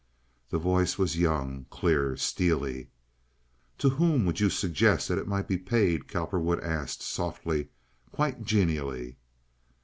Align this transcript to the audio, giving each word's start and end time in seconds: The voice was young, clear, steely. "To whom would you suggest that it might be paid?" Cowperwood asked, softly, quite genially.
The 0.49 0.57
voice 0.57 0.97
was 0.97 1.19
young, 1.19 1.67
clear, 1.69 2.17
steely. 2.17 2.89
"To 3.77 3.89
whom 3.89 4.25
would 4.25 4.39
you 4.39 4.49
suggest 4.49 5.09
that 5.09 5.19
it 5.19 5.27
might 5.27 5.47
be 5.47 5.59
paid?" 5.59 6.07
Cowperwood 6.07 6.59
asked, 6.61 7.03
softly, 7.03 7.67
quite 8.11 8.43
genially. 8.43 9.17